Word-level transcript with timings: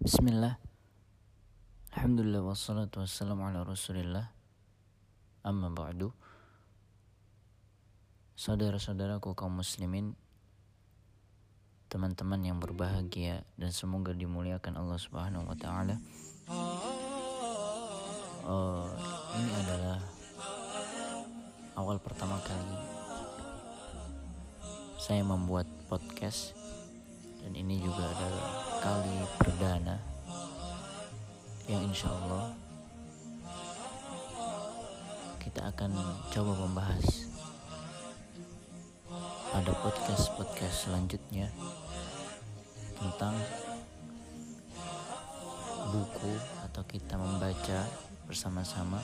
Bismillah. 0.00 0.56
Alhamdulillah 1.92 2.40
wassalatu 2.40 3.04
wassalamu 3.04 3.44
ala 3.44 3.68
rasulillah. 3.68 4.32
Amma 5.44 5.68
ba'du. 5.68 6.08
Saudara-saudaraku 8.32 9.36
kaum 9.36 9.60
muslimin 9.60 10.16
Teman-teman 11.92 12.40
yang 12.40 12.56
berbahagia 12.56 13.44
Dan 13.60 13.68
semoga 13.76 14.16
dimuliakan 14.16 14.80
Allah 14.80 14.96
subhanahu 14.96 15.44
wa 15.44 15.56
ta'ala. 15.60 16.00
Uh, 18.48 18.88
Ini 19.36 19.52
adalah 19.52 20.00
Awal 21.76 22.00
pertama 22.00 22.40
kali 22.40 22.76
Saya 24.96 25.20
membuat 25.20 25.68
podcast 25.92 26.56
Dan 27.40 27.52
ini 27.56 27.80
juga 27.80 28.04
adalah 28.04 28.48
kali 28.80 29.16
perdana 29.40 29.96
yang 31.70 31.86
insya 31.86 32.10
Allah 32.10 32.50
kita 35.40 35.66
akan 35.70 35.90
coba 36.30 36.52
membahas 36.66 37.30
pada 39.50 39.72
podcast-podcast 39.82 40.86
selanjutnya 40.86 41.50
tentang 42.94 43.34
buku 45.90 46.32
atau 46.70 46.82
kita 46.86 47.18
membaca 47.18 47.82
bersama-sama 48.30 49.02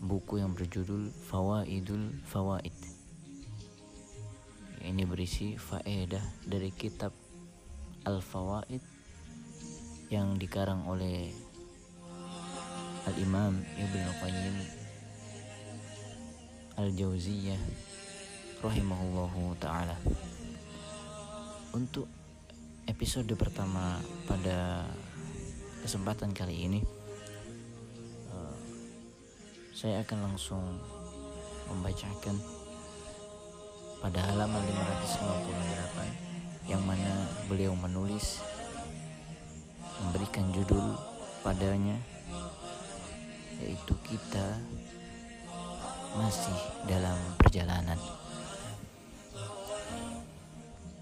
buku 0.00 0.40
yang 0.40 0.52
berjudul 0.52 1.08
Fawaidul 1.28 2.20
Fawaid. 2.28 2.76
Ini 4.80 5.04
berisi 5.04 5.56
faedah 5.60 6.24
dari 6.44 6.72
kitab 6.72 7.12
Al-Fawaid 8.10 8.82
yang 10.10 10.34
dikarang 10.34 10.82
oleh 10.90 11.30
Al-Imam 13.06 13.54
Ibn 13.62 14.04
Qayyim 14.18 14.56
Al-Jauziyah 16.74 17.62
rahimahullahu 18.58 19.54
taala. 19.62 19.94
Untuk 21.70 22.10
episode 22.90 23.30
pertama 23.38 24.02
pada 24.26 24.90
kesempatan 25.86 26.34
kali 26.34 26.66
ini 26.66 26.80
uh, 28.34 28.58
saya 29.70 30.02
akan 30.02 30.34
langsung 30.34 30.64
membacakan 31.70 32.34
pada 34.02 34.18
halaman 34.34 34.62
558 34.66 34.90
yang 35.46 35.94
mana 36.02 36.29
beliau 37.50 37.74
menulis 37.74 38.38
memberikan 39.98 40.46
judul 40.54 40.94
padanya 41.42 41.98
yaitu 43.58 43.90
kita 44.06 44.54
masih 46.14 46.54
dalam 46.86 47.18
perjalanan. 47.34 47.98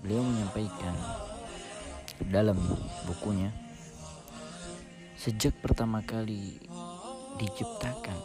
Beliau 0.01 0.25
menyampaikan 0.25 0.97
dalam 2.33 2.57
bukunya 3.05 3.53
sejak 5.21 5.53
pertama 5.61 6.01
kali 6.01 6.57
diciptakan 7.37 8.17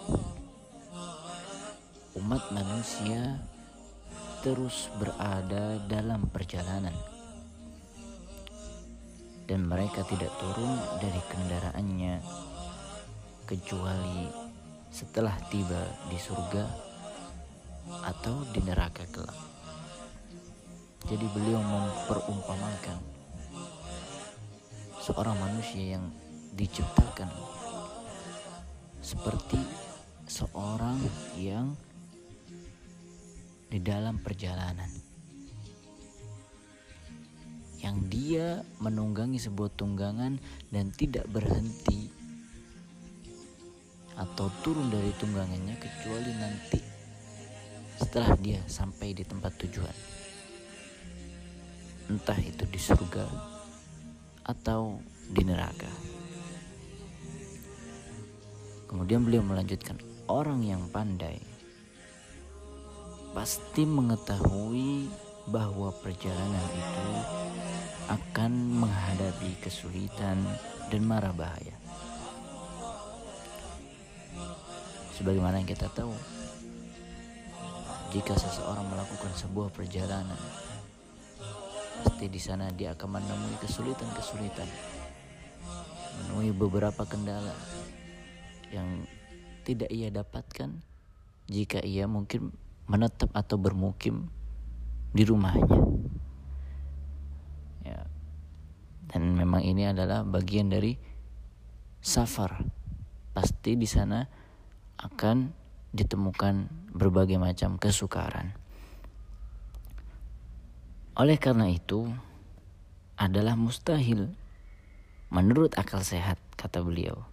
umat 2.23 2.43
manusia 2.55 3.35
terus 4.47 4.87
berada 4.95 5.75
dalam 5.91 6.31
perjalanan 6.31 7.12
dan 9.53 9.69
mereka 9.69 10.01
tidak 10.09 10.33
turun 10.41 10.81
dari 10.97 11.21
kendaraannya 11.29 12.17
kecuali 13.45 14.25
setelah 14.89 15.37
tiba 15.53 15.77
di 16.09 16.17
surga 16.17 16.65
atau 18.01 18.49
di 18.49 18.65
neraka 18.65 19.05
kelak. 19.13 19.37
Jadi 21.05 21.21
beliau 21.37 21.61
memperumpamakan 21.61 22.97
seorang 24.97 25.37
manusia 25.37 26.01
yang 26.01 26.09
diciptakan 26.57 27.29
seperti 29.05 29.61
seorang 30.25 30.97
yang 31.37 31.77
di 33.69 33.77
dalam 33.77 34.17
perjalanan 34.17 35.12
yang 37.83 38.07
dia 38.07 38.63
menunggangi 38.79 39.37
sebuah 39.37 39.75
tunggangan 39.75 40.39
dan 40.71 40.89
tidak 40.95 41.27
berhenti 41.27 42.07
atau 44.15 44.47
turun 44.63 44.87
dari 44.87 45.11
tunggangannya 45.19 45.75
kecuali 45.75 46.31
nanti 46.39 46.79
setelah 47.99 48.39
dia 48.39 48.61
sampai 48.71 49.11
di 49.11 49.27
tempat 49.27 49.51
tujuan. 49.67 49.97
Entah 52.07 52.39
itu 52.39 52.63
di 52.71 52.79
surga 52.79 53.25
atau 54.47 55.03
di 55.27 55.43
neraka. 55.43 55.91
Kemudian 58.87 59.25
beliau 59.25 59.41
melanjutkan 59.41 59.97
orang 60.29 60.61
yang 60.61 60.85
pandai 60.93 61.41
pasti 63.33 63.81
mengetahui 63.81 65.09
bahwa 65.49 65.89
perjalanan 66.05 66.67
itu 66.69 66.92
akan 68.13 68.51
menghadapi 68.85 69.57
kesulitan 69.63 70.37
dan 70.93 71.01
marah 71.01 71.33
bahaya. 71.33 71.73
Sebagaimana 75.17 75.61
yang 75.61 75.69
kita 75.69 75.89
tahu, 75.93 76.13
jika 78.13 78.33
seseorang 78.37 78.85
melakukan 78.85 79.33
sebuah 79.33 79.73
perjalanan, 79.73 80.37
pasti 82.05 82.29
di 82.29 82.41
sana 82.41 82.69
dia 82.73 82.93
akan 82.93 83.21
menemui 83.21 83.57
kesulitan-kesulitan, 83.61 84.69
menemui 86.21 86.53
beberapa 86.53 87.05
kendala 87.05 87.53
yang 88.73 89.05
tidak 89.63 89.89
ia 89.93 90.09
dapatkan 90.09 90.81
jika 91.47 91.79
ia 91.81 92.09
mungkin 92.09 92.51
menetap 92.89 93.31
atau 93.31 93.55
bermukim 93.55 94.27
di 95.13 95.23
rumahnya. 95.23 95.77
Ya. 97.85 98.01
Dan 99.13 99.37
memang 99.37 99.61
ini 99.61 99.85
adalah 99.85 100.25
bagian 100.25 100.73
dari 100.73 100.97
safar. 102.01 102.65
Pasti 103.29 103.77
di 103.77 103.85
sana 103.85 104.25
akan 104.97 105.53
ditemukan 105.93 106.55
berbagai 106.97 107.37
macam 107.37 107.77
kesukaran. 107.77 108.57
Oleh 111.13 111.37
karena 111.37 111.69
itu, 111.69 112.09
adalah 113.13 113.53
mustahil 113.53 114.33
menurut 115.29 115.77
akal 115.77 116.01
sehat, 116.01 116.41
kata 116.57 116.81
beliau. 116.81 117.29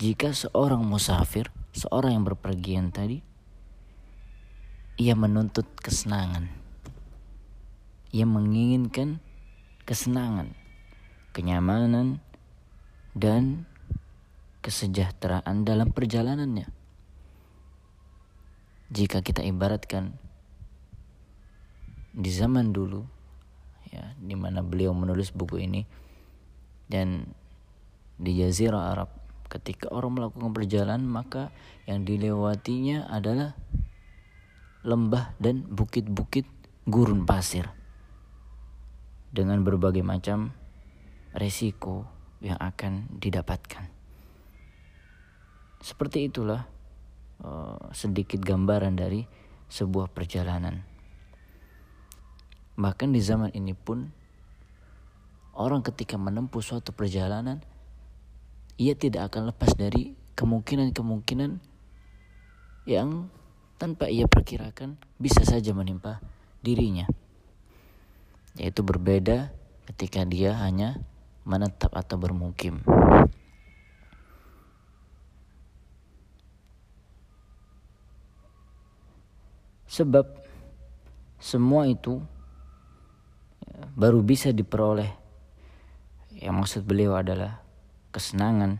Jika 0.00 0.32
seorang 0.32 0.80
musafir, 0.80 1.52
seorang 1.76 2.16
yang 2.16 2.24
berpergian 2.24 2.88
tadi, 2.88 3.20
ia 4.96 5.12
menuntut 5.12 5.68
kesenangan 5.76 6.60
ia 8.10 8.26
menginginkan 8.26 9.22
kesenangan, 9.86 10.58
kenyamanan, 11.30 12.22
dan 13.14 13.66
kesejahteraan 14.60 15.64
dalam 15.64 15.90
perjalanannya. 15.90 16.68
Jika 18.90 19.22
kita 19.22 19.46
ibaratkan 19.46 20.18
di 22.10 22.30
zaman 22.30 22.74
dulu, 22.74 23.06
ya, 23.94 24.14
di 24.18 24.34
mana 24.34 24.60
beliau 24.66 24.90
menulis 24.90 25.30
buku 25.30 25.62
ini, 25.62 25.86
dan 26.90 27.30
di 28.18 28.42
Jazirah 28.42 28.92
Arab, 28.92 29.10
ketika 29.46 29.90
orang 29.94 30.18
melakukan 30.18 30.50
perjalanan, 30.50 31.06
maka 31.06 31.54
yang 31.86 32.02
dilewatinya 32.02 33.06
adalah 33.10 33.54
lembah 34.82 35.36
dan 35.38 35.66
bukit-bukit 35.68 36.48
gurun 36.88 37.28
pasir 37.28 37.68
dengan 39.30 39.62
berbagai 39.62 40.02
macam 40.02 40.56
resiko 41.36 42.06
yang 42.40 42.56
akan 42.58 43.06
didapatkan. 43.20 43.86
Seperti 45.80 46.28
itulah 46.28 46.68
uh, 47.44 47.78
sedikit 47.92 48.40
gambaran 48.40 48.96
dari 48.96 49.24
sebuah 49.70 50.10
perjalanan. 50.10 50.82
Bahkan 52.76 53.08
di 53.12 53.20
zaman 53.20 53.52
ini 53.54 53.72
pun 53.76 54.08
orang 55.56 55.84
ketika 55.84 56.16
menempuh 56.16 56.64
suatu 56.64 56.96
perjalanan 56.96 57.60
ia 58.80 58.96
tidak 58.96 59.28
akan 59.28 59.52
lepas 59.52 59.76
dari 59.76 60.16
kemungkinan-kemungkinan 60.40 61.60
yang 62.88 63.28
tanpa 63.76 64.08
ia 64.08 64.24
perkirakan 64.24 64.96
bisa 65.20 65.44
saja 65.44 65.76
menimpa 65.76 66.24
dirinya 66.64 67.04
yaitu 68.56 68.80
berbeda 68.80 69.52
ketika 69.92 70.24
dia 70.24 70.56
hanya 70.56 71.00
menetap 71.44 71.92
atau 71.96 72.16
bermukim. 72.20 72.84
Sebab 79.90 80.22
semua 81.42 81.90
itu 81.90 82.22
ya, 83.66 83.90
baru 83.98 84.22
bisa 84.22 84.54
diperoleh. 84.54 85.10
Yang 86.40 86.54
maksud 86.56 86.82
beliau 86.86 87.18
adalah 87.18 87.58
kesenangan, 88.14 88.78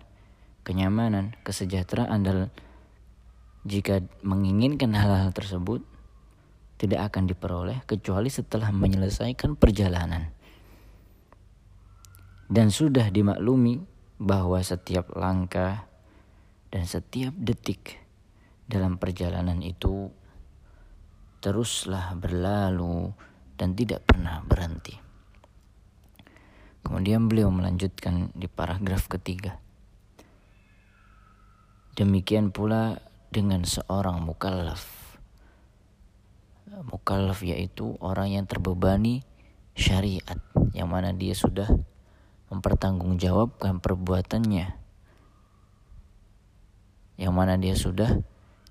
kenyamanan, 0.63 1.35
kesejahteraan 1.43 2.23
dan 2.23 2.49
jika 3.67 4.01
menginginkan 4.25 4.95
hal-hal 4.97 5.35
tersebut 5.37 5.85
tidak 6.81 7.13
akan 7.13 7.29
diperoleh 7.29 7.85
kecuali 7.85 8.33
setelah 8.33 8.73
menyelesaikan 8.73 9.59
perjalanan. 9.59 10.33
Dan 12.51 12.75
sudah 12.75 13.15
dimaklumi 13.15 13.79
bahwa 14.19 14.59
setiap 14.59 15.15
langkah 15.15 15.87
dan 16.75 16.83
setiap 16.83 17.31
detik 17.39 18.03
dalam 18.67 18.99
perjalanan 18.99 19.63
itu 19.63 20.11
teruslah 21.39 22.19
berlalu 22.19 23.15
dan 23.55 23.79
tidak 23.79 24.03
pernah 24.03 24.43
berhenti. 24.43 24.99
Kemudian 26.83 27.31
beliau 27.31 27.55
melanjutkan 27.55 28.35
di 28.35 28.51
paragraf 28.51 29.07
ketiga. 29.07 29.55
Demikian 31.95 32.51
pula 32.51 32.99
dengan 33.31 33.63
seorang 33.63 34.19
mukallaf 34.27 35.01
mukallaf 36.87 37.43
yaitu 37.43 37.99
orang 37.99 38.31
yang 38.39 38.47
terbebani 38.47 39.27
syariat 39.75 40.39
yang 40.71 40.87
mana 40.87 41.11
dia 41.11 41.35
sudah 41.35 41.67
mempertanggungjawabkan 42.51 43.79
perbuatannya. 43.79 44.75
Yang 47.17 47.33
mana 47.33 47.55
dia 47.57 47.75
sudah 47.79 48.21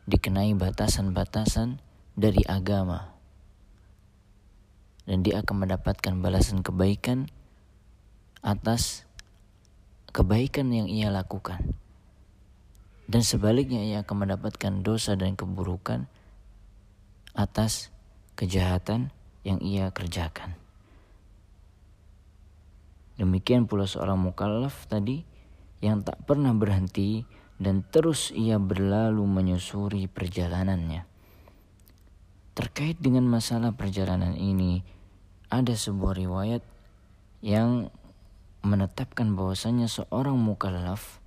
dikenai 0.06 0.52
batasan-batasan 0.54 1.80
dari 2.20 2.44
agama. 2.44 3.16
Dan 5.08 5.26
dia 5.26 5.42
akan 5.42 5.66
mendapatkan 5.66 6.14
balasan 6.22 6.62
kebaikan 6.62 7.32
atas 8.46 9.10
kebaikan 10.12 10.70
yang 10.70 10.86
ia 10.86 11.10
lakukan. 11.10 11.60
Dan 13.10 13.26
sebaliknya 13.26 13.82
ia 13.82 14.06
akan 14.06 14.28
mendapatkan 14.28 14.86
dosa 14.86 15.18
dan 15.18 15.34
keburukan 15.34 16.06
atas 17.34 17.90
kejahatan 18.38 19.10
yang 19.42 19.58
ia 19.66 19.90
kerjakan. 19.90 20.54
Demikian 23.20 23.68
pula 23.68 23.84
seorang 23.84 24.16
mukallaf 24.16 24.88
tadi 24.88 25.20
yang 25.84 26.08
tak 26.08 26.24
pernah 26.24 26.56
berhenti 26.56 27.28
dan 27.60 27.84
terus 27.84 28.32
ia 28.32 28.56
berlalu 28.56 29.28
menyusuri 29.28 30.08
perjalanannya. 30.08 31.04
Terkait 32.56 32.96
dengan 32.96 33.28
masalah 33.28 33.76
perjalanan 33.76 34.40
ini, 34.40 34.80
ada 35.52 35.76
sebuah 35.76 36.16
riwayat 36.16 36.64
yang 37.44 37.92
menetapkan 38.64 39.36
bahwasanya 39.36 39.92
seorang 39.92 40.40
mukallaf 40.40 41.20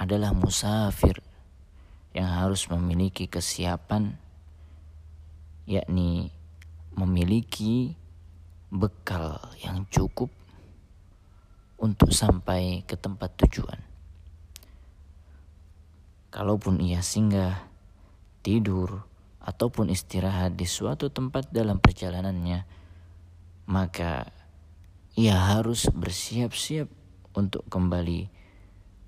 adalah 0.00 0.32
musafir 0.32 1.20
yang 2.16 2.28
harus 2.32 2.64
memiliki 2.72 3.28
kesiapan 3.28 4.16
yakni 5.68 6.32
memiliki 6.96 7.92
bekal 8.72 9.36
yang 9.60 9.84
cukup 9.92 10.32
untuk 11.78 12.10
sampai 12.10 12.82
ke 12.84 12.98
tempat 12.98 13.38
tujuan. 13.46 13.78
Kalaupun 16.28 16.82
ia 16.82 17.00
singgah, 17.00 17.64
tidur, 18.44 19.08
ataupun 19.48 19.88
istirahat 19.88 20.60
di 20.60 20.68
suatu 20.68 21.08
tempat 21.08 21.48
dalam 21.48 21.80
perjalanannya, 21.80 22.68
maka 23.64 24.28
ia 25.16 25.56
harus 25.56 25.88
bersiap-siap 25.88 26.92
untuk 27.32 27.64
kembali 27.72 28.28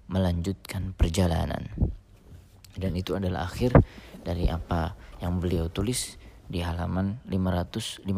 melanjutkan 0.09 0.97
perjalanan. 0.97 1.69
Dan 2.73 2.97
itu 2.97 3.13
adalah 3.19 3.45
akhir 3.51 3.77
dari 4.25 4.49
apa 4.49 4.97
yang 5.21 5.43
beliau 5.43 5.69
tulis 5.69 6.17
di 6.49 6.65
halaman 6.65 7.21
558. 7.29 8.09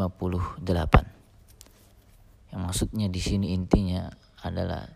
Yang 2.53 2.61
maksudnya 2.61 3.11
di 3.11 3.21
sini 3.21 3.51
intinya 3.51 4.07
adalah 4.43 4.91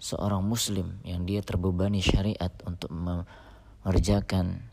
seorang 0.00 0.40
muslim 0.40 0.96
yang 1.04 1.28
dia 1.28 1.44
terbebani 1.44 2.00
syariat 2.00 2.50
untuk 2.64 2.88
mengerjakan 2.88 4.64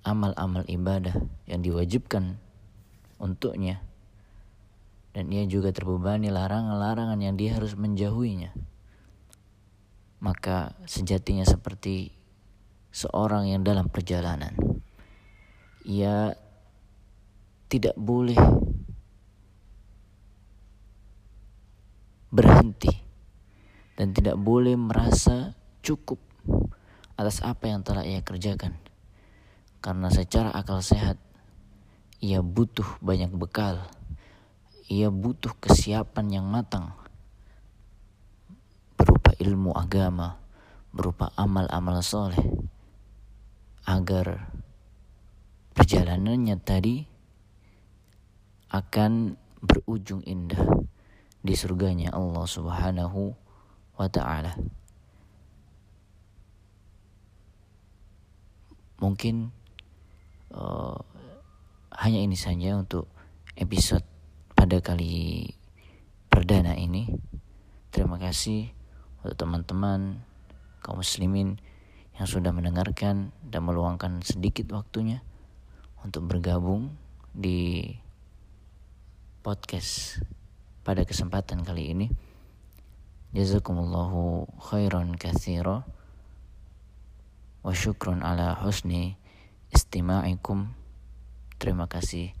amal-amal 0.00 0.64
ibadah 0.64 1.12
yang 1.44 1.60
diwajibkan 1.60 2.40
untuknya. 3.20 3.84
Dan 5.10 5.28
ia 5.34 5.42
juga 5.44 5.74
terbebani 5.74 6.30
larangan-larangan 6.30 7.18
yang 7.18 7.34
dia 7.34 7.58
harus 7.58 7.74
menjauhinya. 7.74 8.54
Maka 10.22 10.78
sejatinya 10.86 11.42
seperti 11.42 12.14
seorang 12.94 13.50
yang 13.50 13.66
dalam 13.66 13.90
perjalanan. 13.90 14.54
Ia 15.82 16.30
tidak 17.66 17.98
boleh 17.98 18.38
berhenti 22.30 22.94
dan 23.98 24.14
tidak 24.14 24.38
boleh 24.38 24.78
merasa 24.78 25.52
cukup 25.82 26.22
atas 27.18 27.42
apa 27.44 27.68
yang 27.68 27.82
telah 27.84 28.06
ia 28.06 28.22
kerjakan. 28.22 28.78
Karena 29.82 30.08
secara 30.08 30.54
akal 30.54 30.80
sehat 30.80 31.18
ia 32.22 32.40
butuh 32.40 32.86
banyak 33.02 33.34
bekal. 33.34 33.84
Ia 34.90 35.10
butuh 35.10 35.54
kesiapan 35.58 36.40
yang 36.40 36.46
matang 36.50 36.90
berupa 38.98 39.32
ilmu 39.38 39.70
agama, 39.72 40.36
berupa 40.92 41.32
amal-amal 41.38 42.04
soleh 42.04 42.40
agar 43.88 44.52
perjalanannya 45.72 46.56
tadi 46.60 47.06
akan 48.70 49.40
berujung 49.64 50.20
indah 50.28 50.89
di 51.40 51.56
surganya 51.56 52.12
Allah 52.12 52.44
Subhanahu 52.44 53.32
wa 53.96 54.08
taala. 54.12 54.52
Mungkin 59.00 59.48
uh, 60.52 61.00
hanya 62.04 62.20
ini 62.20 62.36
saja 62.36 62.76
untuk 62.76 63.08
episode 63.56 64.04
pada 64.52 64.84
kali 64.84 65.48
perdana 66.28 66.76
ini. 66.76 67.08
Terima 67.88 68.20
kasih 68.20 68.68
untuk 69.24 69.36
teman-teman 69.40 70.20
kaum 70.84 71.00
muslimin 71.00 71.56
yang 72.20 72.28
sudah 72.28 72.52
mendengarkan 72.52 73.32
dan 73.40 73.60
meluangkan 73.64 74.20
sedikit 74.20 74.68
waktunya 74.76 75.24
untuk 76.04 76.28
bergabung 76.28 76.92
di 77.32 77.88
podcast 79.40 80.20
pada 80.80 81.04
kesempatan 81.04 81.62
kali 81.64 81.92
ini. 81.92 82.06
Jazakumullahu 83.30 84.50
khairan 84.58 85.14
katsira 85.14 85.86
wa 87.60 87.72
syukron 87.76 88.26
ala 88.26 88.58
husni 88.58 89.14
istima'ikum. 89.70 90.74
Terima 91.60 91.86
kasih 91.86 92.34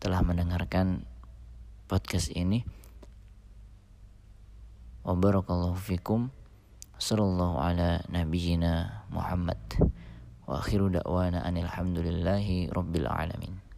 telah 0.00 0.24
mendengarkan 0.24 1.04
podcast 1.90 2.32
ini. 2.32 2.64
Wa 5.04 5.12
barakallahu 5.12 5.76
fikum. 5.76 6.32
Sallallahu 7.00 7.56
ala 7.60 8.04
nabiyyina 8.12 9.04
Muhammad. 9.08 9.60
Wa 10.44 10.60
akhiru 10.60 10.92
da'wana 10.92 11.44
anil 11.44 11.68
hamdulillahi 11.68 12.68
rabbil 12.68 13.08
alamin. 13.08 13.69